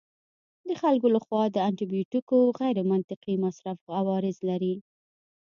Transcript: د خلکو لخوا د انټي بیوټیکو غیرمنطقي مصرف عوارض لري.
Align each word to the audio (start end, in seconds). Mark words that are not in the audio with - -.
د 0.67 0.69
خلکو 0.81 1.07
لخوا 1.15 1.41
د 1.51 1.57
انټي 1.67 1.85
بیوټیکو 1.91 2.37
غیرمنطقي 2.59 3.33
مصرف 3.45 3.79
عوارض 3.99 4.37
لري. 4.49 4.75